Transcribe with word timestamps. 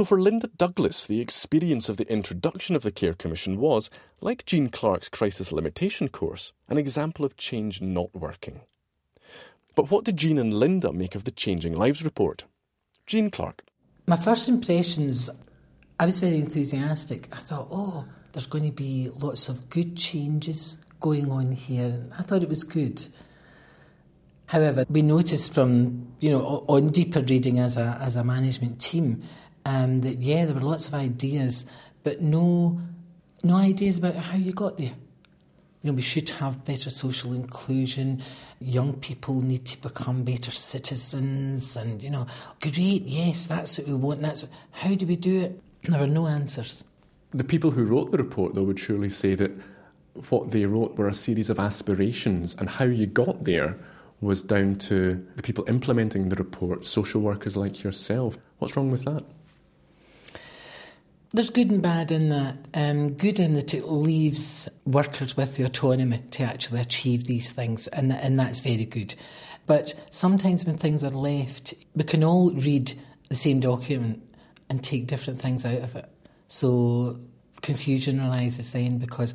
So, 0.00 0.04
for 0.06 0.18
Linda 0.18 0.48
Douglas, 0.56 1.04
the 1.04 1.20
experience 1.20 1.90
of 1.90 1.98
the 1.98 2.10
introduction 2.10 2.74
of 2.74 2.80
the 2.80 2.90
Care 2.90 3.12
Commission 3.12 3.58
was, 3.58 3.90
like 4.22 4.46
Jean 4.46 4.70
Clark's 4.70 5.10
crisis 5.10 5.52
limitation 5.52 6.08
course, 6.08 6.54
an 6.70 6.78
example 6.78 7.22
of 7.26 7.36
change 7.36 7.82
not 7.82 8.14
working. 8.14 8.62
But 9.74 9.90
what 9.90 10.06
did 10.06 10.16
Jean 10.16 10.38
and 10.38 10.54
Linda 10.54 10.90
make 10.90 11.14
of 11.14 11.24
the 11.24 11.30
Changing 11.30 11.74
Lives 11.74 12.02
report? 12.02 12.46
Jean 13.06 13.30
Clark. 13.30 13.62
My 14.06 14.16
first 14.16 14.48
impressions, 14.48 15.28
I 15.98 16.06
was 16.06 16.18
very 16.18 16.36
enthusiastic. 16.36 17.28
I 17.30 17.36
thought, 17.36 17.68
oh, 17.70 18.06
there's 18.32 18.46
going 18.46 18.64
to 18.64 18.72
be 18.72 19.10
lots 19.20 19.50
of 19.50 19.68
good 19.68 19.98
changes 19.98 20.78
going 20.98 21.30
on 21.30 21.52
here. 21.52 22.06
I 22.18 22.22
thought 22.22 22.42
it 22.42 22.48
was 22.48 22.64
good. 22.64 23.06
However, 24.46 24.86
we 24.88 25.02
noticed 25.02 25.52
from 25.52 26.14
you 26.20 26.30
know 26.30 26.64
on 26.68 26.88
deeper 26.88 27.20
reading 27.20 27.58
as 27.58 27.76
a 27.76 27.98
as 28.00 28.16
a 28.16 28.24
management 28.24 28.80
team 28.80 29.22
um, 29.64 30.00
that 30.00 30.18
yeah, 30.20 30.44
there 30.44 30.54
were 30.54 30.60
lots 30.60 30.88
of 30.88 30.94
ideas, 30.94 31.66
but 32.02 32.20
no 32.20 32.80
no 33.42 33.56
ideas 33.56 33.98
about 33.98 34.16
how 34.16 34.36
you 34.36 34.52
got 34.52 34.76
there. 34.76 34.94
You 35.82 35.90
know, 35.90 35.92
we 35.94 36.02
should 36.02 36.28
have 36.28 36.62
better 36.64 36.90
social 36.90 37.32
inclusion. 37.32 38.22
Young 38.58 38.92
people 38.94 39.40
need 39.40 39.64
to 39.66 39.80
become 39.80 40.24
better 40.24 40.50
citizens, 40.50 41.76
and 41.76 42.02
you 42.02 42.10
know, 42.10 42.26
great, 42.60 43.02
yes, 43.04 43.46
that's 43.46 43.78
what 43.78 43.88
we 43.88 43.94
want. 43.94 44.20
That's 44.20 44.42
what, 44.42 44.52
how 44.72 44.94
do 44.94 45.06
we 45.06 45.16
do 45.16 45.40
it? 45.40 45.62
There 45.82 46.00
were 46.00 46.06
no 46.06 46.26
answers. 46.26 46.84
The 47.32 47.44
people 47.44 47.70
who 47.70 47.84
wrote 47.84 48.10
the 48.10 48.18
report, 48.18 48.54
though, 48.54 48.64
would 48.64 48.78
surely 48.78 49.08
say 49.08 49.34
that 49.36 49.52
what 50.28 50.50
they 50.50 50.66
wrote 50.66 50.96
were 50.96 51.08
a 51.08 51.14
series 51.14 51.48
of 51.48 51.58
aspirations, 51.58 52.54
and 52.58 52.68
how 52.68 52.84
you 52.84 53.06
got 53.06 53.44
there 53.44 53.78
was 54.20 54.42
down 54.42 54.74
to 54.76 55.26
the 55.36 55.42
people 55.42 55.64
implementing 55.66 56.28
the 56.28 56.36
report, 56.36 56.84
social 56.84 57.22
workers 57.22 57.56
like 57.56 57.82
yourself. 57.82 58.36
What's 58.58 58.76
wrong 58.76 58.90
with 58.90 59.04
that? 59.04 59.24
There's 61.32 61.50
good 61.50 61.70
and 61.70 61.80
bad 61.80 62.10
in 62.10 62.28
that. 62.30 62.56
Um, 62.74 63.10
good 63.10 63.38
in 63.38 63.54
that 63.54 63.72
it 63.72 63.84
leaves 63.88 64.68
workers 64.84 65.36
with 65.36 65.54
the 65.54 65.62
autonomy 65.62 66.22
to 66.32 66.42
actually 66.42 66.80
achieve 66.80 67.22
these 67.24 67.52
things, 67.52 67.86
and, 67.86 68.12
and 68.12 68.36
that's 68.36 68.58
very 68.58 68.84
good. 68.84 69.14
But 69.66 69.94
sometimes 70.10 70.64
when 70.64 70.76
things 70.76 71.04
are 71.04 71.10
left, 71.10 71.72
we 71.94 72.02
can 72.02 72.24
all 72.24 72.50
read 72.50 72.94
the 73.28 73.36
same 73.36 73.60
document 73.60 74.20
and 74.68 74.82
take 74.82 75.06
different 75.06 75.40
things 75.40 75.64
out 75.64 75.82
of 75.82 75.94
it. 75.94 76.06
So 76.48 77.20
confusion 77.62 78.20
arises 78.20 78.72
then 78.72 78.98
because 78.98 79.32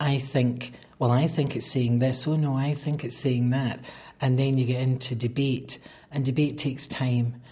I 0.00 0.20
think, 0.20 0.70
well, 0.98 1.10
I 1.10 1.26
think 1.26 1.56
it's 1.56 1.66
saying 1.66 1.98
this, 1.98 2.26
oh 2.26 2.36
no, 2.36 2.56
I 2.56 2.72
think 2.72 3.04
it's 3.04 3.18
saying 3.18 3.50
that. 3.50 3.80
And 4.18 4.38
then 4.38 4.56
you 4.56 4.64
get 4.64 4.80
into 4.80 5.14
debate, 5.14 5.78
and 6.10 6.24
debate 6.24 6.56
takes 6.56 6.86
time. 6.86 7.42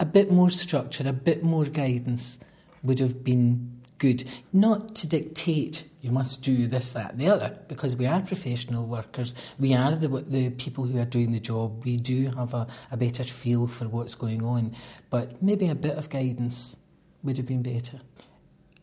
A 0.00 0.04
bit 0.04 0.30
more 0.30 0.50
structure, 0.50 1.08
a 1.08 1.14
bit 1.14 1.42
more 1.42 1.64
guidance 1.64 2.38
would 2.82 2.98
have 2.98 3.24
been 3.24 3.80
good. 3.98 4.24
Not 4.52 4.94
to 4.96 5.06
dictate 5.06 5.84
you 6.02 6.10
must 6.10 6.42
do 6.42 6.66
this, 6.66 6.92
that, 6.92 7.12
and 7.12 7.20
the 7.20 7.28
other, 7.28 7.56
because 7.68 7.94
we 7.94 8.06
are 8.08 8.20
professional 8.20 8.84
workers. 8.86 9.34
We 9.60 9.72
are 9.72 9.94
the, 9.94 10.08
the 10.08 10.50
people 10.50 10.82
who 10.82 11.00
are 11.00 11.04
doing 11.04 11.30
the 11.30 11.38
job. 11.38 11.84
We 11.84 11.96
do 11.96 12.28
have 12.30 12.54
a, 12.54 12.66
a 12.90 12.96
better 12.96 13.22
feel 13.22 13.68
for 13.68 13.86
what's 13.86 14.16
going 14.16 14.42
on. 14.42 14.74
But 15.10 15.40
maybe 15.40 15.68
a 15.68 15.76
bit 15.76 15.96
of 15.96 16.10
guidance 16.10 16.76
would 17.22 17.36
have 17.36 17.46
been 17.46 17.62
better. 17.62 18.00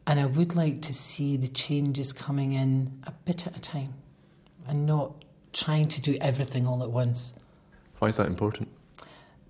And 0.07 0.17
I 0.17 0.27
would 0.27 0.55
like 0.55 0.81
to 0.83 0.93
see 0.93 1.35
the 1.35 1.49
changes 1.49 2.13
coming 2.13 2.53
in 2.53 2.97
a 3.03 3.11
bit 3.11 3.45
at 3.45 3.57
a 3.57 3.61
time 3.61 3.95
and 4.65 4.85
not 4.85 5.25
trying 5.51 5.89
to 5.89 5.99
do 5.99 6.17
everything 6.21 6.65
all 6.65 6.81
at 6.83 6.89
once. 6.89 7.33
Why 7.99 8.07
is 8.07 8.15
that 8.15 8.27
important? 8.27 8.69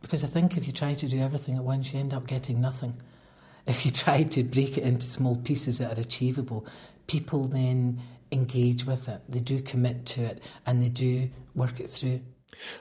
Because 0.02 0.24
I 0.24 0.28
think 0.28 0.58
if 0.58 0.66
you 0.66 0.74
try 0.74 0.96
to 0.96 1.08
do 1.08 1.20
everything 1.20 1.56
at 1.56 1.64
once, 1.64 1.94
you 1.94 2.00
end 2.00 2.16
up 2.16 2.26
getting 2.26 2.60
nothing 2.60 2.96
if 3.70 3.86
you 3.86 3.92
try 3.92 4.24
to 4.24 4.44
break 4.44 4.78
it 4.78 4.84
into 4.84 5.06
small 5.06 5.36
pieces 5.36 5.78
that 5.78 5.98
are 5.98 6.02
achievable, 6.02 6.66
people 7.08 7.44
then 7.44 8.00
engage 8.32 8.86
with 8.86 9.08
it, 9.08 9.22
they 9.30 9.40
do 9.40 9.60
commit 9.62 10.06
to 10.06 10.22
it, 10.24 10.44
and 10.66 10.82
they 10.82 10.90
do 10.90 11.30
work 11.56 11.80
it 11.80 11.90
through. 11.90 12.22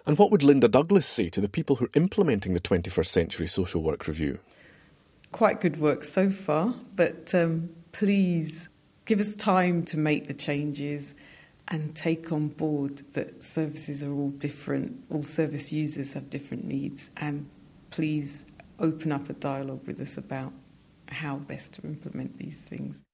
And 0.06 0.18
what 0.18 0.30
would 0.30 0.42
Linda 0.42 0.68
Douglas 0.68 1.06
say 1.06 1.28
to 1.30 1.40
the 1.40 1.48
people 1.48 1.76
who 1.76 1.86
are 1.86 1.90
implementing 1.94 2.54
the 2.54 2.60
21st 2.60 3.06
Century 3.06 3.46
Social 3.46 3.82
Work 3.82 4.08
Review? 4.08 4.40
Quite 5.30 5.60
good 5.60 5.78
work 5.78 6.04
so 6.04 6.30
far, 6.30 6.74
but 6.96 7.34
um, 7.34 7.68
please 7.92 8.68
give 9.04 9.20
us 9.20 9.34
time 9.34 9.84
to 9.84 9.98
make 9.98 10.26
the 10.26 10.34
changes 10.34 11.14
and 11.68 11.94
take 11.94 12.32
on 12.32 12.48
board 12.48 13.02
that 13.12 13.44
services 13.44 14.02
are 14.02 14.12
all 14.12 14.30
different, 14.30 15.04
all 15.10 15.22
service 15.22 15.70
users 15.70 16.14
have 16.14 16.30
different 16.30 16.64
needs, 16.64 17.10
and 17.18 17.46
please 17.90 18.46
open 18.80 19.12
up 19.12 19.28
a 19.28 19.34
dialogue 19.34 19.86
with 19.86 20.00
us 20.00 20.16
about 20.16 20.52
how 21.10 21.36
best 21.36 21.74
to 21.74 21.82
implement 21.86 22.38
these 22.38 22.60
things. 22.60 23.00